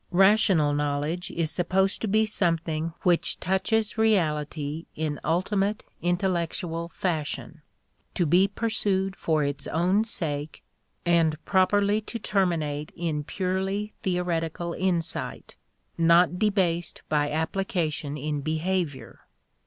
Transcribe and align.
Rational 0.09 0.73
knowledge 0.73 1.29
is 1.29 1.51
supposed 1.51 2.01
to 2.01 2.07
be 2.07 2.25
something 2.25 2.93
which 3.03 3.39
touches 3.39 3.99
reality 3.99 4.87
in 4.95 5.19
ultimate, 5.23 5.83
intellectual 6.01 6.89
fashion; 6.89 7.61
to 8.15 8.25
be 8.25 8.47
pursued 8.47 9.15
for 9.15 9.43
its 9.43 9.67
own 9.67 10.03
sake 10.03 10.63
and 11.05 11.35
properly 11.45 12.01
to 12.01 12.17
terminate 12.17 12.91
in 12.95 13.23
purely 13.23 13.93
theoretical 14.01 14.73
insight, 14.73 15.55
not 15.99 16.39
debased 16.39 17.03
by 17.07 17.29
application 17.29 18.17
in 18.17 18.41
behavior. 18.41 19.27